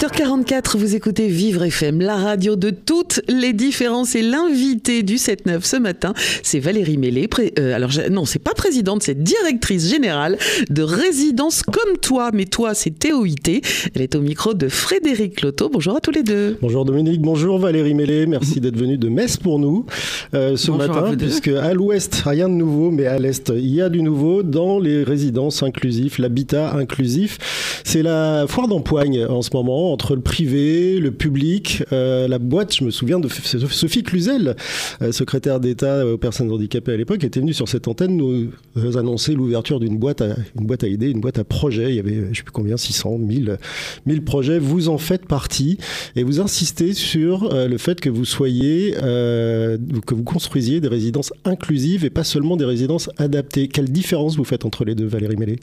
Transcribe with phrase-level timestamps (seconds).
[0.00, 4.14] Il est 8h44, vous écoutez Vivre FM, la radio de toutes les différences.
[4.14, 7.28] Et l'invité du 7-9 ce matin, c'est Valérie Mélé.
[7.58, 10.38] Euh, alors, non, c'est pas présidente, c'est directrice générale
[10.70, 12.30] de Résidence Comme Toi.
[12.32, 13.60] Mais toi, c'est TOIT.
[13.94, 15.68] Elle est au micro de Frédéric Loto.
[15.72, 16.58] Bonjour à tous les deux.
[16.60, 19.86] Bonjour Dominique, bonjour Valérie Mélé, merci d'être venu de Metz pour nous
[20.34, 23.82] euh, ce Bonjour matin, puisque à l'ouest, rien de nouveau, mais à l'est, il y
[23.82, 27.38] a du nouveau dans les résidences inclusives, l'habitat inclusif.
[27.84, 32.76] C'est la foire d'empoigne en ce moment, entre le privé, le public, euh, la boîte,
[32.76, 34.56] je me souviens de Sophie Cluzel,
[35.02, 38.50] euh, secrétaire d'État aux personnes handicapées à l'époque, était venue sur cette antenne nous
[38.96, 41.90] annoncer l'ouverture d'une boîte, à, une boîte à idées, une boîte à projets.
[41.90, 43.58] Il y avait, je ne sais plus combien, 600, 1000,
[44.06, 44.58] 1000 projets.
[44.58, 45.78] Vous en faites partie
[46.16, 51.32] et vous insistez sur euh, le fait que vous soyez, que vous construisiez des résidences
[51.44, 53.68] inclusives et pas seulement des résidences adaptées.
[53.68, 55.58] Quelle différence vous faites entre les deux, Valérie Mélé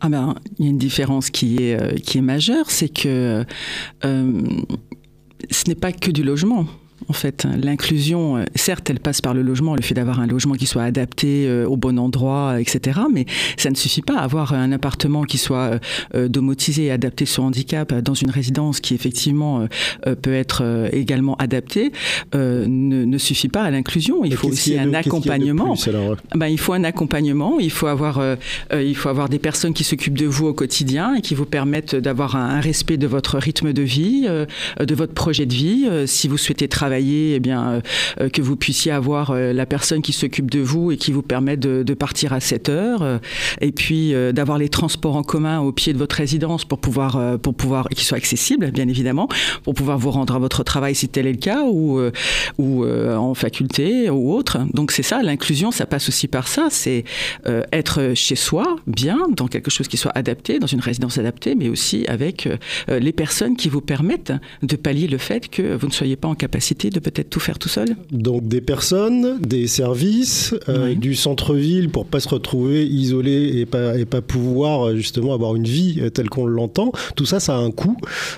[0.00, 3.44] Ah ben, il y a une différence qui est, euh, qui est majeure, c'est que
[4.04, 4.42] euh,
[5.50, 6.66] ce n'est pas que du logement.
[7.08, 10.54] En fait, l'inclusion, euh, certes, elle passe par le logement, le fait d'avoir un logement
[10.54, 13.00] qui soit adapté euh, au bon endroit, etc.
[13.12, 13.24] Mais
[13.56, 14.18] ça ne suffit pas.
[14.18, 15.78] Avoir un appartement qui soit
[16.14, 19.66] euh, domotisé et adapté sur handicap euh, dans une résidence qui effectivement euh,
[20.06, 21.92] euh, peut être euh, également adaptée
[22.34, 24.24] euh, ne, ne suffit pas à l'inclusion.
[24.24, 25.74] Il faut aussi de- un accompagnement.
[25.74, 25.82] plus,
[26.34, 28.36] Ben, il faut un accompagnement, il faut avoir, euh,
[28.74, 31.46] euh, il faut avoir des personnes qui s'occupent de vous au quotidien et qui vous
[31.46, 34.44] permettent d'avoir un, un respect de votre rythme de vie, euh,
[34.78, 35.86] de votre projet de vie.
[35.88, 37.80] Euh, si vous souhaitez travailler, eh bien, euh,
[38.20, 41.22] euh, que vous puissiez avoir euh, la personne qui s'occupe de vous et qui vous
[41.22, 43.20] permet de, partir à 7 heures.
[43.60, 47.54] et puis d'avoir les transports en commun au pied de votre résidence pour pouvoir, pour
[47.54, 49.28] pouvoir, qui soient accessibles, bien évidemment,
[49.64, 52.00] pour pouvoir vous rendre à votre travail si tel est le cas ou,
[52.58, 54.58] ou en faculté ou autre.
[54.74, 56.68] Donc c'est ça, l'inclusion, ça passe aussi par ça.
[56.70, 57.04] C'est
[57.72, 61.68] être chez soi, bien, dans quelque chose qui soit adapté, dans une résidence adaptée, mais
[61.68, 62.48] aussi avec
[62.88, 64.32] les personnes qui vous permettent
[64.62, 67.58] de pallier le fait que vous ne soyez pas en capacité de peut-être tout faire
[67.58, 67.96] tout seul.
[68.12, 70.96] Donc des personnes, des services, euh, Oui.
[70.96, 75.54] du centre-ville pour pas se retrouver isolé et pas, et pas pouvoir euh, justement avoir
[75.56, 76.92] une vie euh, telle qu'on l'entend.
[77.16, 77.96] Tout ça, ça a un coût.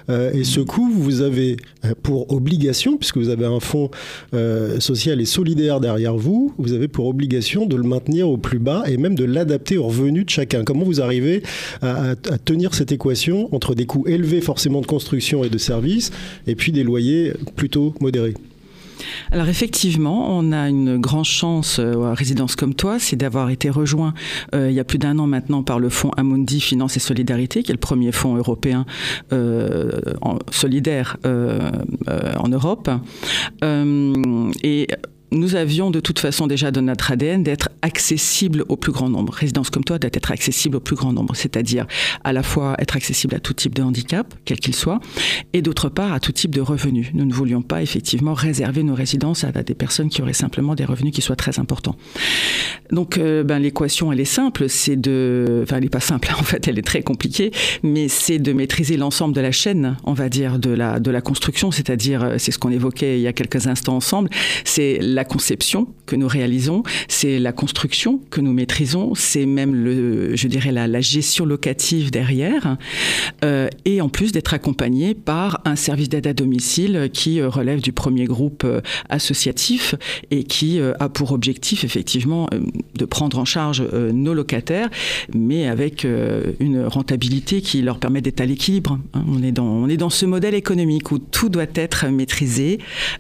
[0.09, 1.57] Euh, et ce coût, vous avez
[2.03, 3.91] pour obligation, puisque vous avez un fonds
[4.35, 8.59] euh, social et solidaire derrière vous, vous avez pour obligation de le maintenir au plus
[8.59, 10.65] bas et même de l'adapter aux revenus de chacun.
[10.65, 11.43] Comment vous arrivez
[11.83, 15.59] à, à- à tenir cette équation entre des coûts élevés forcément de construction et de
[15.59, 16.11] services
[16.47, 18.35] et puis des loyers plutôt modérés?
[19.31, 23.71] Alors effectivement, on a une grande chance euh, à Résidence comme toi, c'est d'avoir été
[23.71, 24.15] rejoint
[24.55, 27.63] euh, il y a plus d'un an maintenant par le fonds Amundi Finance et Solidarité,
[27.63, 28.87] qui est le premier fonds européen
[29.33, 30.01] euh,
[30.51, 32.91] solidaire en Europe.
[35.33, 39.33] Nous avions de toute façon déjà dans notre ADN d'être accessible au plus grand nombre.
[39.33, 41.87] Résidence comme toi doit être accessible au plus grand nombre, c'est-à-dire
[42.25, 45.01] à la fois être accessible à tout type de handicap, quel qu'il soit,
[45.53, 47.11] et d'autre part à tout type de revenus.
[47.15, 50.85] Nous ne voulions pas effectivement réserver nos résidences à des personnes qui auraient simplement des
[50.85, 51.97] revenus qui soient très importants.
[52.91, 56.43] Donc euh, ben, l'équation elle est simple, c'est de, enfin elle n'est pas simple en
[56.43, 57.53] fait, elle est très compliquée,
[57.83, 61.21] mais c'est de maîtriser l'ensemble de la chaîne, on va dire, de la de la
[61.21, 64.29] construction, c'est-à-dire euh, c'est ce qu'on évoquait il y a quelques instants ensemble,
[64.65, 70.49] c'est conception que nous réalisons, c'est la construction que nous maîtrisons, c'est même le, je
[70.49, 72.77] dirais la, la gestion locative derrière,
[73.45, 77.81] euh, et en plus d'être accompagné par un service d'aide à domicile qui euh, relève
[77.81, 79.95] du premier groupe euh, associatif
[80.31, 82.49] et qui a pour objectif effectivement
[82.95, 83.83] de prendre en charge
[84.13, 84.89] nos locataires,
[85.35, 88.99] mais avec une rentabilité qui leur permet d'être à l'équilibre.
[89.15, 89.25] hein.
[89.29, 92.79] On est dans on est dans ce modèle économique où tout doit être maîtrisé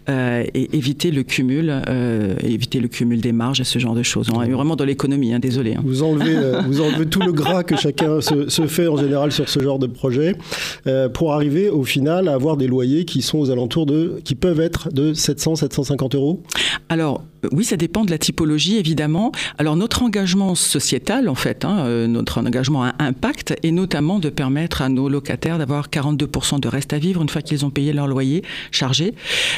[0.09, 4.28] et éviter le cumul, euh, éviter le cumul des marges et ce genre de choses.
[4.34, 5.75] On est vraiment dans l'économie, hein, désolé.
[5.75, 5.83] hein.
[5.84, 9.32] Vous enlevez, euh, vous enlevez tout le gras que chacun se, se fait en général
[9.32, 10.37] sur ce genre de projet
[10.87, 14.35] euh, pour arriver au final à avoir des loyers qui sont aux alentours de, qui
[14.35, 16.43] peuvent être de 700, 750 euros?
[16.88, 19.32] Alors, oui, ça dépend de la typologie, évidemment.
[19.58, 24.28] Alors, notre engagement sociétal, en fait, hein, euh, notre engagement à impact, est notamment de
[24.28, 27.92] permettre à nos locataires d'avoir 42% de reste à vivre une fois qu'ils ont payé
[27.92, 29.14] leur loyer chargé.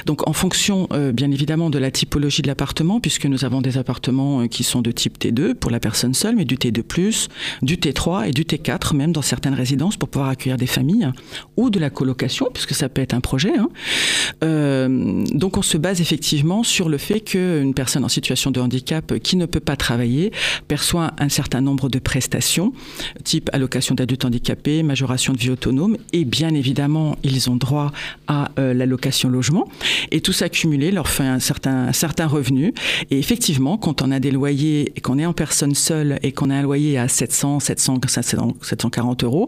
[0.07, 3.79] Donc, en fonction, euh, bien évidemment, de la typologie de l'appartement, puisque nous avons des
[3.79, 7.29] appartements euh, qui sont de type T2 pour la personne seule, mais du T2+,
[7.63, 11.11] du T3 et du T4, même dans certaines résidences, pour pouvoir accueillir des familles,
[11.57, 13.57] ou de la colocation, puisque ça peut être un projet.
[13.57, 13.69] hein.
[14.45, 19.19] Euh, donc, on se base effectivement sur le fait qu'une personne en situation de handicap
[19.19, 20.33] qui ne peut pas travailler
[20.69, 22.73] perçoit un certain nombre de prestations,
[23.25, 27.93] type allocation d'adulte handicapé, majoration de vie autonome, et bien évidemment, ils ont droit
[28.27, 29.69] à euh, l'allocation logement.
[30.11, 32.75] Et tout ça cumulé leur fait un certain, un certain revenu.
[33.11, 36.51] Et effectivement, quand on a des loyers et qu'on est en personne seule et qu'on
[36.51, 38.01] a un loyer à 700, 700,
[38.63, 39.47] 740 euros,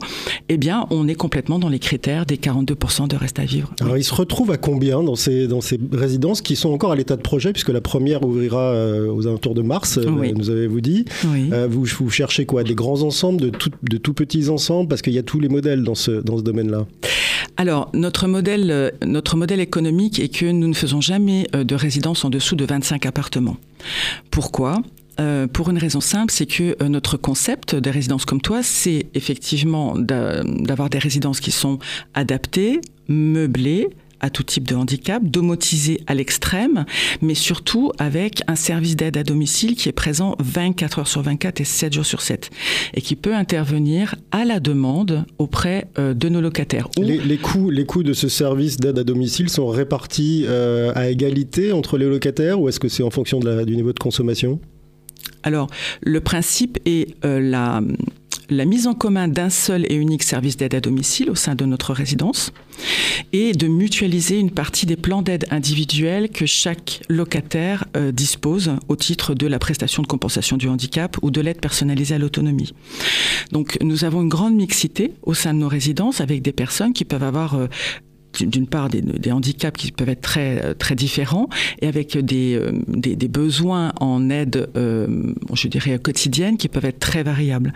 [0.48, 3.72] eh bien, on est complètement dans les critères des 42% de reste à vivre.
[3.80, 6.96] Alors, ils se retrouvent à combien dans ces, dans ces résidences qui sont encore à
[6.96, 10.32] l'état de projet, puisque la première ouvrira euh, aux alentours de mars, euh, Oui.
[10.34, 11.04] nous avez-vous dit.
[11.26, 11.48] Oui.
[11.52, 12.62] Euh, vous, vous cherchez quoi?
[12.64, 14.88] Des grands ensembles, de tout, de tout petits ensembles?
[14.88, 16.86] Parce qu'il y a tous les modèles dans ce, dans ce domaine-là.
[17.56, 22.30] Alors, notre modèle, notre modèle économique est que nous ne faisons jamais de résidence en
[22.30, 23.56] dessous de 25 appartements.
[24.30, 24.80] Pourquoi?
[25.20, 29.06] Euh, pour une raison simple, c'est que euh, notre concept des résidences comme toi, c'est
[29.14, 31.78] effectivement d'a- d'avoir des résidences qui sont
[32.14, 33.88] adaptées, meublées
[34.24, 36.86] à tout type de handicap, domotisées à l'extrême,
[37.20, 41.60] mais surtout avec un service d'aide à domicile qui est présent 24 heures sur 24
[41.60, 42.48] et 7 jours sur 7
[42.94, 46.88] et qui peut intervenir à la demande auprès euh, de nos locataires.
[46.96, 51.10] Les, les coûts, les coûts de ce service d'aide à domicile sont répartis euh, à
[51.10, 53.98] égalité entre les locataires ou est-ce que c'est en fonction de la- du niveau de
[53.98, 54.58] consommation?
[55.42, 55.68] Alors,
[56.02, 57.82] le principe est euh, la,
[58.50, 61.64] la mise en commun d'un seul et unique service d'aide à domicile au sein de
[61.64, 62.52] notre résidence
[63.32, 68.96] et de mutualiser une partie des plans d'aide individuels que chaque locataire euh, dispose au
[68.96, 72.72] titre de la prestation de compensation du handicap ou de l'aide personnalisée à l'autonomie.
[73.52, 77.04] Donc, nous avons une grande mixité au sein de nos résidences avec des personnes qui
[77.04, 77.68] peuvent avoir euh,
[78.42, 81.48] d'une part des, handicaps qui peuvent être très euh, très différents
[81.80, 86.98] et avec des, euh, des, besoins en aide, euh, je dirais quotidienne, qui peuvent être
[86.98, 87.72] très variables.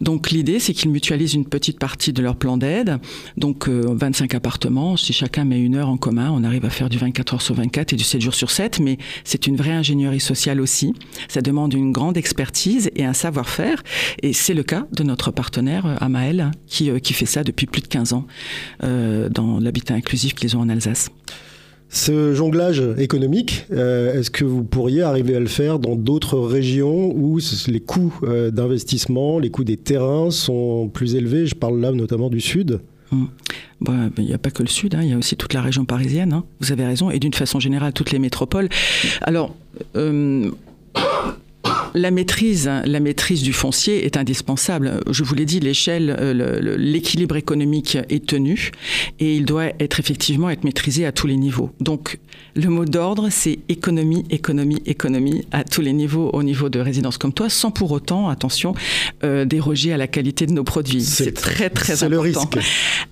[0.00, 2.98] Donc l'idée, c'est qu'ils mutualisent une petite partie de leur plan d'aide.
[3.36, 6.88] Donc euh, 25 appartements, si chacun met une heure en commun, on arrive à faire
[6.88, 8.80] du 24 heures sur 24 et du 7 jours sur 7.
[8.80, 10.94] Mais c'est une vraie ingénierie sociale aussi.
[11.28, 13.82] Ça demande une grande expertise et un savoir-faire.
[14.22, 17.88] Et c'est le cas de notre partenaire Amael, qui, qui fait ça depuis plus de
[17.88, 18.26] 15 ans
[18.80, 21.10] dans l'habitat inclusif qu'ils ont en Alsace.
[21.88, 27.12] Ce jonglage économique, euh, est-ce que vous pourriez arriver à le faire dans d'autres régions
[27.14, 27.38] où
[27.68, 31.46] les coûts euh, d'investissement, les coûts des terrains sont plus élevés?
[31.46, 32.80] Je parle là notamment du sud.
[33.80, 35.60] Bon, Il n'y a pas que le Sud, hein, il y a aussi toute la
[35.60, 38.68] région parisienne, hein, vous avez raison, et d'une façon générale, toutes les métropoles.
[39.20, 39.54] Alors,
[39.96, 40.50] euh,
[41.94, 45.00] la maîtrise, la maîtrise du foncier est indispensable.
[45.10, 48.70] Je vous l'ai dit, l'échelle, euh, l'équilibre économique est tenu
[49.20, 51.70] et il doit être effectivement être maîtrisé à tous les niveaux.
[51.80, 52.18] Donc,
[52.56, 57.18] le mot d'ordre, c'est économie, économie, économie à tous les niveaux, au niveau de résidence
[57.18, 58.74] comme toi, sans pour autant, attention,
[59.24, 61.02] euh, déroger à la qualité de nos produits.
[61.02, 62.10] C'est très très C'est important.
[62.10, 62.58] le risque.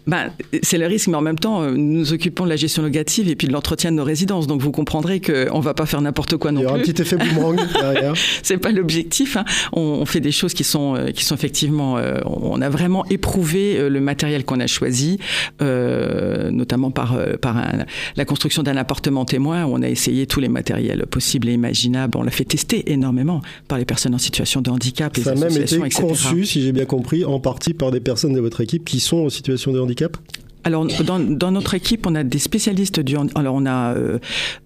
[0.07, 0.31] Ben,
[0.63, 3.29] c'est le risque, mais en même temps, euh, nous nous occupons de la gestion locative
[3.29, 4.47] et puis de l'entretien de nos résidences.
[4.47, 6.81] Donc vous comprendrez qu'on ne va pas faire n'importe quoi Il non y aura un
[6.81, 6.93] plus.
[6.93, 8.15] petit effet boomerang derrière.
[8.43, 9.37] C'est pas l'objectif.
[9.37, 9.45] hein.
[9.73, 11.99] On, on fait des choses qui sont, euh, qui sont effectivement.
[11.99, 15.19] euh, on a vraiment éprouvé euh, le matériel qu'on a choisi,
[15.63, 17.85] euh, notamment par, par un-
[18.17, 19.65] la construction d'un appartement témoin.
[19.65, 22.17] Où on a essayé tous les matériels possibles et imaginables.
[22.17, 25.35] On l'a fait tester énormément par les personnes en situation de handicap, les Ça a
[25.35, 26.03] même été etc.
[26.03, 29.19] conçu, si j'ai bien compris, en partie par des personnes de votre équipe qui sont
[29.19, 30.17] en situation de handicap?
[30.65, 33.39] Alors, dans, dans notre équipe, on a des spécialistes du handicap.
[33.39, 34.19] Alors, on a euh,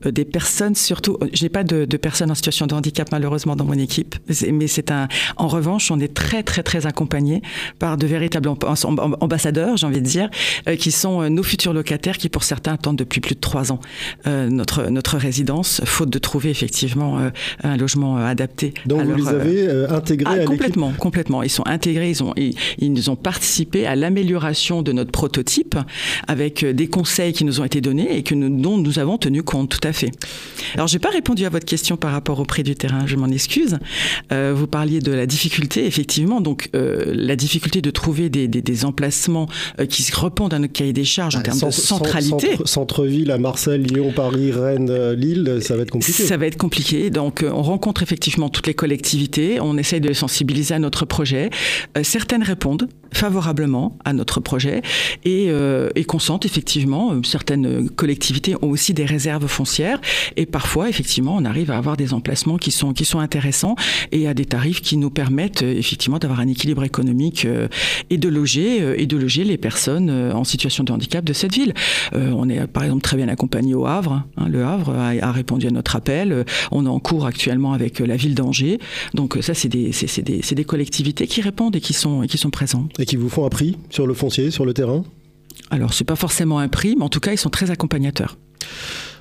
[0.06, 1.18] euh, des personnes, surtout.
[1.32, 4.16] Je n'ai pas de, de personnes en situation de handicap, malheureusement, dans mon équipe.
[4.52, 5.08] Mais c'est un.
[5.36, 7.42] En revanche, on est très, très, très accompagnés
[7.78, 10.28] par de véritables amb- amb- ambassadeurs, j'ai envie de dire,
[10.68, 13.72] euh, qui sont euh, nos futurs locataires, qui, pour certains, attendent depuis plus de trois
[13.72, 13.80] ans
[14.26, 17.30] euh, notre, notre résidence, faute de trouver, effectivement, euh,
[17.62, 18.74] un logement euh, adapté.
[18.86, 21.42] Donc à vous leur, les euh, avez euh, intégrés ah, à complètement, complètement.
[21.42, 25.76] Ils sont intégrés, ils, ont, ils, ils nous ont participé à l'amélioration de notre prototype
[26.28, 29.18] avec euh, des conseils qui nous ont été donnés et que nous, dont nous avons
[29.18, 30.10] tenu compte, tout à fait.
[30.74, 33.28] Alors, j'ai pas répondu à votre question par rapport au prix du terrain, je m'en
[33.28, 33.78] excuse.
[34.32, 38.62] Euh, vous parliez de la difficulté, effectivement, donc euh, la difficulté de trouver des, des,
[38.62, 39.48] des emplacements
[39.80, 42.50] euh, qui répondent à notre cahier des charges en termes de centralité.
[42.56, 46.22] centre- Centre-ville à Marseille, Lyon, Paris, Rennes, Lille, ça va être compliqué.
[46.24, 47.10] Ça va être compliqué.
[47.10, 49.60] Donc, on rencontre effectivement toutes les collectivités.
[49.60, 51.50] On essaye de les sensibiliser à notre projet.
[52.02, 54.82] Certaines répondent favorablement à notre projet
[55.24, 57.12] et, euh, et consentent effectivement.
[57.12, 60.00] Euh, Certaines collectivités ont aussi des réserves foncières
[60.36, 63.76] et parfois, effectivement, on arrive à avoir des emplacements qui sont qui sont intéressants
[64.12, 67.68] et à des tarifs qui nous permettent euh, effectivement d'avoir un équilibre économique euh,
[68.10, 71.72] et de loger et de loger les personnes en situation de handicap de cette ville.
[72.14, 74.24] Euh, on est par exemple très bien accompagné au Havre.
[74.36, 74.48] hein.
[74.48, 76.44] le Havre a, a répondu à notre appel.
[76.70, 78.78] On est en cours actuellement avec la ville d'Angers.
[79.14, 79.90] Donc ça, c'est des,
[80.22, 82.92] des, des collectivités qui répondent et qui sont, et qui sont présentes.
[83.06, 85.04] Qui vous font un prix sur le foncier, sur le terrain
[85.70, 88.36] Alors c'est pas forcément un prix, mais en tout cas, ils sont très accompagnateurs.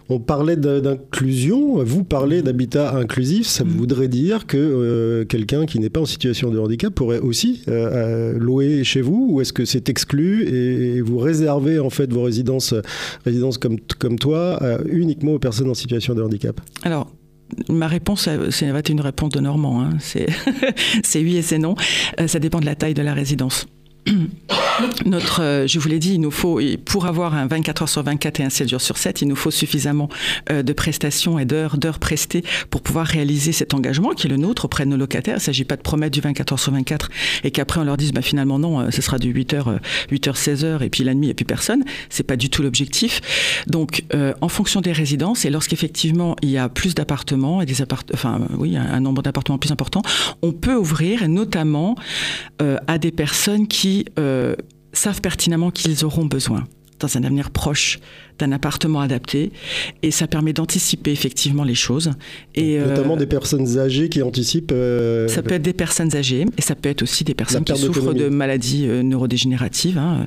[0.09, 5.89] On parlait d'inclusion, vous parlez d'habitat inclusif, ça voudrait dire que euh, quelqu'un qui n'est
[5.89, 9.63] pas en situation de handicap pourrait aussi euh, euh, louer chez vous ou est-ce que
[9.63, 12.75] c'est exclu et, et vous réservez en fait vos résidences,
[13.23, 16.59] résidences comme, comme toi euh, uniquement aux personnes en situation de handicap?
[16.83, 17.09] Alors,
[17.69, 19.81] ma réponse, euh, ça va être une réponse de Normand.
[19.81, 19.89] hein.
[19.99, 20.27] C'est
[21.03, 21.75] c'est oui et c'est non.
[22.19, 23.67] Euh, ça dépend de la taille de la résidence.
[25.05, 28.03] Notre, euh, je vous l'ai dit, il nous faut, pour avoir un 24 heures sur
[28.03, 30.09] 24 et un 7 jours sur 7, il nous faut suffisamment
[30.49, 34.37] euh, de prestations et d'heures, d'heures prestées pour pouvoir réaliser cet engagement qui est le
[34.37, 35.35] nôtre auprès de nos locataires.
[35.35, 37.09] Il ne s'agit pas de promettre du 24 heures sur 24
[37.43, 39.77] et qu'après on leur dise, bah, finalement non, euh, ce sera du 8 heures, euh,
[40.11, 41.83] 8 heures, 16 heures et puis la nuit et puis personne.
[42.09, 43.21] C'est pas du tout l'objectif.
[43.67, 44.03] Donc,
[44.41, 48.39] en fonction des résidences et lorsqu'effectivement il y a plus d'appartements et des appart enfin
[48.57, 50.01] oui, un, nombre d'appartements plus important,
[50.41, 51.95] on peut ouvrir notamment
[52.59, 54.55] à des personnes qui euh,
[54.93, 56.63] savent pertinemment qu'ils auront besoin
[57.03, 57.99] dans un avenir proche
[58.39, 59.51] d'un appartement adapté
[60.01, 62.11] et ça permet d'anticiper effectivement les choses
[62.55, 64.71] et euh, Notamment des personnes âgées qui anticipent.
[64.71, 67.77] euh, ça peut être des personnes âgées et ça peut être aussi des personnes qui
[67.77, 69.97] souffrent de maladies euh, neurodégénératives.
[69.99, 70.25] hein.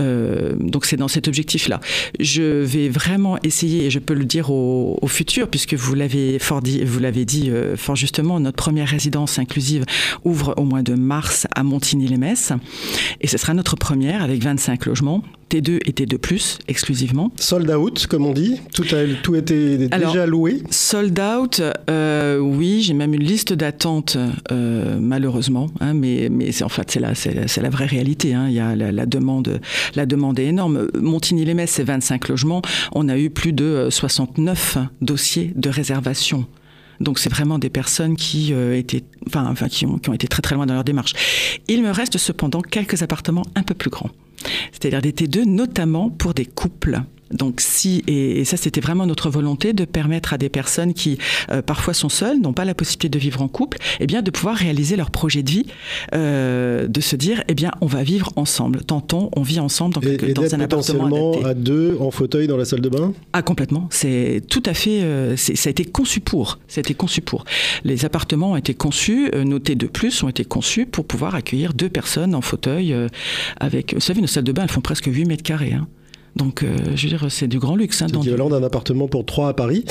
[0.00, 1.80] Euh, donc c'est dans cet objectif-là.
[2.20, 6.38] Je vais vraiment essayer, et je peux le dire au, au futur, puisque vous l'avez
[6.38, 9.84] fort dit, vous l'avez dit euh, fort justement, notre première résidence inclusive
[10.24, 12.52] ouvre au mois de mars à Montigny-les-Metz,
[13.20, 15.22] et ce sera notre première avec 25 logements.
[15.50, 16.11] T2 et T2+,
[16.68, 17.32] exclusivement.
[17.36, 18.60] Sold out, comme on dit.
[18.74, 20.62] Tout, a, tout était Alors, déjà loué.
[20.70, 24.16] Sold out, euh, oui, j'ai même une liste d'attente,
[24.50, 28.34] euh, malheureusement, hein, mais, mais c'est en fait c'est la, c'est la, vraie réalité.
[28.34, 29.60] Hein, il y a la, la demande,
[29.94, 30.88] la demande est énorme.
[30.94, 32.62] Montigny-les-Metz, c'est 25 logements.
[32.92, 36.46] On a eu plus de euh, 69 dossiers de réservation.
[37.02, 40.28] Donc c'est vraiment des personnes qui euh, étaient, enfin, enfin qui, ont, qui ont été
[40.28, 41.12] très très loin dans leur démarche.
[41.68, 44.10] Il me reste cependant quelques appartements un peu plus grands,
[44.72, 47.00] c'est-à-dire des T2, notamment pour des couples.
[47.32, 51.18] Donc si et, et ça c'était vraiment notre volonté de permettre à des personnes qui
[51.50, 54.30] euh, parfois sont seules, n'ont pas la possibilité de vivre en couple, eh bien de
[54.30, 55.66] pouvoir réaliser leur projet de vie,
[56.14, 58.82] euh, de se dire eh bien on va vivre ensemble.
[58.84, 61.48] Tentons, on vit ensemble dans, Et, quelque- et dans d'être un appartement potentiellement adapté.
[61.50, 63.12] à deux en fauteuil dans la salle de bain?
[63.32, 66.94] Ah complètement, c'est tout à fait, euh, ça a été conçu pour, ça a été
[66.94, 67.44] conçu pour.
[67.84, 71.88] Les appartements ont été conçus, euh, nos T2+, ont été conçus pour pouvoir accueillir deux
[71.88, 72.94] personnes en fauteuil
[73.58, 75.72] avec, vous savez, nos salles de bain, elles font presque 8 mètres carrés.
[75.72, 75.86] hein.
[76.34, 78.00] Donc, euh, je veux dire, c'est du grand luxe.
[78.00, 79.84] Hein, C'est l'équivalent d'un appartement pour trois à Paris.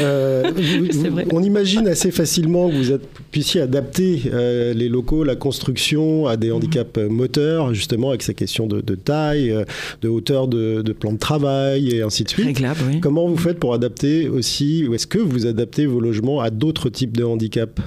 [0.00, 1.26] Euh, vous- vrai.
[1.32, 6.34] On imagine assez facilement que vous êtes- puissiez adapter euh, les locaux, la construction à
[6.34, 6.40] Mhm.
[6.40, 9.54] des handicaps euh, moteurs, justement avec ces questions de, de taille,
[10.02, 12.44] de hauteur de, de plan de travail et ainsi de suite.
[12.46, 13.00] Réglable, oui.
[13.00, 16.90] Comment vous faites pour adapter aussi, ou est-ce que vous adaptez vos logements à d'autres
[16.90, 17.80] types de handicaps?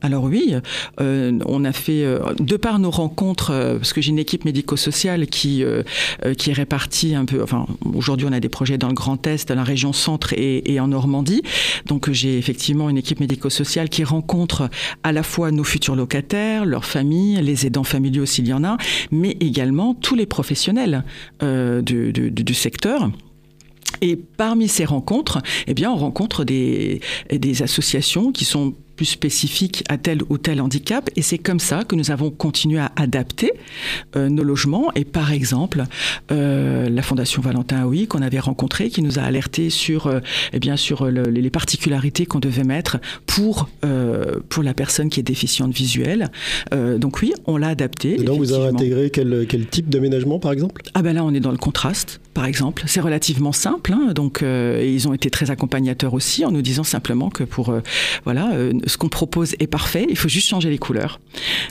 [0.00, 0.54] Alors oui,
[1.00, 4.44] euh, on a fait, euh, de par nos rencontres, euh, parce que j'ai une équipe
[4.44, 5.64] médico-sociale qui,
[6.36, 9.48] qui est répartie un peu, enfin aujourd'hui on a des projets dans le Grand Est,
[9.48, 11.42] dans la région centre et, en Normandie,
[11.86, 14.70] donc j'ai effectivement une équipe médico-sociale qui rencontre
[15.02, 18.76] à la fois nos futurs locataires, leurs familles, les aidants familiaux s'il y en a,
[19.10, 21.04] mais également tous les professionnels
[21.40, 23.10] du, secteur.
[24.00, 27.00] Et parmi ces rencontres, eh bien, on rencontre des
[27.62, 31.08] associations qui sont plus spécifiques à tel ou tel handicap.
[31.14, 33.52] Et c'est comme ça que nous avons continué à adapter
[34.16, 34.90] euh, nos logements.
[34.96, 35.84] Et par exemple,
[36.32, 40.18] euh, la Fondation Valentin Aoui, qu'on avait rencontré, qui nous a alerté sur, euh,
[40.52, 45.20] eh bien, sur le- les particularités qu'on devait mettre pour, euh, pour la personne qui
[45.20, 46.30] est déficiente visuelle.
[46.98, 48.20] Donc oui, on l'a adapté.
[48.20, 50.82] Et donc vous avez intégré quel, quel type d'aménagement par exemple?
[50.94, 52.84] Ah ben là, on est dans le contraste, par exemple.
[52.86, 56.84] C'est relativement simple, hein, donc euh, ils ont été très accompagnateurs aussi, en nous disant
[56.84, 57.80] simplement que pour euh,
[58.24, 60.06] voilà, euh, ce qu'on propose est parfait.
[60.08, 61.20] Il faut juste changer les couleurs.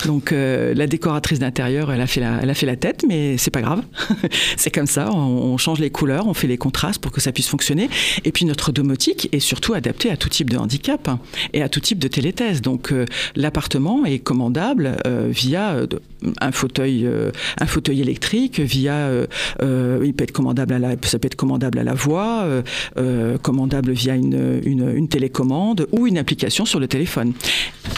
[0.06, 3.52] Donc la décoratrice d'intérieur, elle a fait la, elle a fait la tête, mais c'est
[3.52, 3.84] pas grave.
[4.58, 5.12] c'est comme ça.
[5.12, 7.90] On, change les couleurs, on fait les contrastes pour que ça puisse fonctionner.
[8.26, 11.20] Et puis notre domotique est surtout adaptée à tout type de handicap hein,
[11.54, 12.62] et à tout type de téléthèse.
[12.62, 12.94] Donc
[13.36, 14.98] l'appartement est commandable
[15.30, 15.88] via
[16.42, 19.28] un fauteuil, euh, un fauteuil électrique, via euh,
[19.62, 22.48] euh, il peut être commandable à la, ça peut être commandable à la voix,
[23.42, 27.34] commandable via une, une, télécommande ou une application sur le téléphone.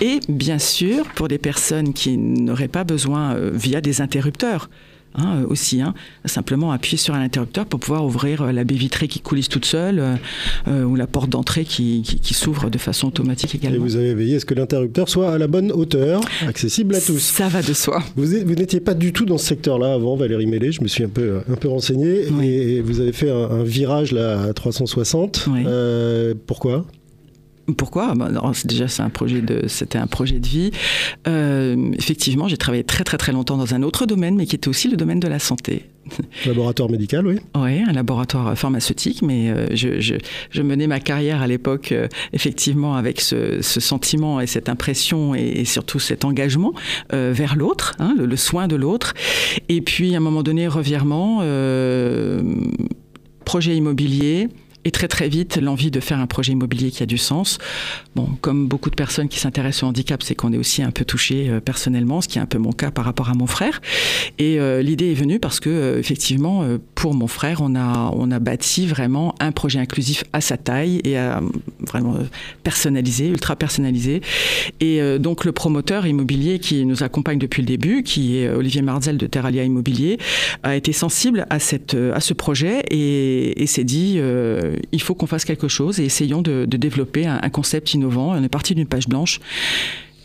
[0.02, 4.70] Et bien sûr, pour des personnes qui n'auraient pas besoin via des interrupteurs.
[5.16, 5.94] Hein, euh, aussi, hein,
[6.26, 9.66] simplement appuyer sur un interrupteur pour pouvoir ouvrir euh, la baie vitrée qui coulisse toute
[9.66, 10.20] seule
[10.68, 13.84] euh, ou la porte d'entrée qui, qui, qui s'ouvre de façon automatique Et également.
[13.84, 17.20] vous avez veillé à ce que l'interrupteur soit à la bonne hauteur, accessible à tous.
[17.20, 18.04] Ça va de soi.
[18.16, 18.26] Vous
[18.56, 20.72] n'étiez pas du tout dans ce secteur-là avant, Valérie Mélé.
[20.72, 22.28] Je me suis un peu, un peu renseigné.
[22.32, 22.48] Oui.
[22.48, 25.48] Et vous avez fait un, un virage là, à 360.
[25.52, 25.64] Oui.
[25.66, 26.86] Euh, pourquoi?
[27.76, 28.14] Pourquoi?
[28.16, 28.30] Bah,
[28.66, 30.72] Déjà, c'est un projet de, c'était un projet de vie.
[31.28, 34.68] Euh, effectivement, j'ai travaillé très très très longtemps dans un autre domaine, mais qui était
[34.68, 35.86] aussi le domaine de la santé.
[36.46, 37.36] Laboratoire médical, oui.
[37.56, 40.16] Oui, un laboratoire pharmaceutique, mais euh, je, je,
[40.50, 45.36] je, menais ma carrière à l'époque euh, effectivement avec ce, ce, sentiment et cette impression
[45.36, 46.74] et, et surtout cet engagement
[47.14, 49.14] euh, vers l'autre, hein, le, le, soin de l'autre.
[49.68, 51.44] Et puis à un moment donné, revirement,
[53.46, 54.48] projet immobilier
[54.86, 57.58] et très très vite l'envie de faire un projet immobilier qui a du sens.
[58.16, 61.04] Bon, comme beaucoup de personnes qui s'intéressent au handicap, c'est qu'on est aussi un peu
[61.04, 63.82] touché euh, personnellement, ce qui est un peu mon cas par rapport à mon frère.
[64.38, 68.32] Et euh, l'idée est venue parce que euh, effectivement, pour mon frère, on a on
[68.32, 71.42] a bâti vraiment un projet inclusif à sa taille et à,
[71.86, 72.16] vraiment
[72.64, 74.22] personnalisé, ultra personnalisé.
[74.80, 79.18] Et donc le promoteur immobilier qui nous accompagne depuis le début, qui est Olivier Marzel
[79.18, 80.18] de Terralia Immobilier,
[80.64, 84.20] a été sensible à cette à ce projet et, et s'est dit
[84.92, 88.32] il faut qu'on fasse quelque chose et essayons de, de développer un, un, concept innovant.
[88.32, 89.40] On est parti d'une page blanche.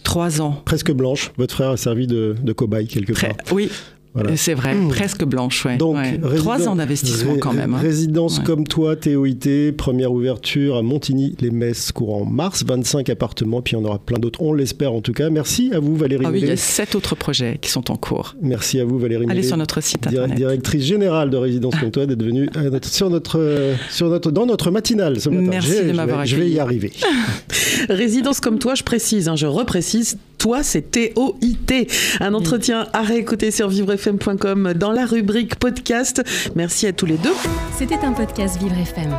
[0.02, 0.62] Trois ans.
[0.64, 1.32] Presque blanche.
[1.38, 3.36] Votre frère a servi de, de cobaye quelque part.
[3.52, 3.70] Oui,
[4.14, 4.36] voilà.
[4.36, 4.88] C'est vrai, mmh.
[4.88, 5.64] presque blanche.
[5.64, 5.76] Ouais.
[5.76, 6.18] Donc, ouais.
[6.36, 7.74] trois ans d'investissement quand même.
[7.74, 7.78] Hein.
[7.78, 8.44] Résidence ouais.
[8.44, 14.20] comme toi, TOIT, première ouverture à Montigny-les-Messes, courant mars, 25 appartements, puis on aura plein
[14.20, 15.30] d'autres, on l'espère en tout cas.
[15.30, 16.24] Merci à vous, Valérie.
[16.26, 18.36] Ah oui, il y a sept autres projets qui sont en cours.
[18.40, 19.26] Merci à vous, Valérie.
[19.28, 20.36] Allez sur notre site internet.
[20.36, 24.70] Directrice générale de Résidence comme toi, d'être venue notre, sur notre, sur notre, dans notre
[24.70, 25.48] matinale ce matin.
[25.50, 26.30] Merci de m'avoir accueilli.
[26.30, 26.92] Je vais y arriver.
[27.88, 31.88] Résidence comme toi, je précise, hein, je reprécise, toi, c'est T-O-I-T.
[32.20, 36.22] Un entretien à réécouter sur vivrefm.com dans la rubrique podcast.
[36.54, 37.32] Merci à tous les deux.
[37.78, 39.10] C'était un podcast Vivre FM.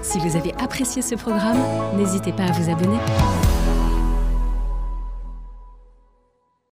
[0.00, 1.58] Si vous avez apprécié ce programme,
[1.98, 2.96] n'hésitez pas à vous abonner.